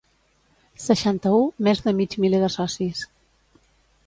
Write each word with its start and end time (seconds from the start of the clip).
Seixanta-u 0.85 1.43
més 1.69 1.83
de 1.89 1.93
mig 2.01 2.17
miler 2.25 2.43
de 2.45 2.51
socis. 2.57 3.05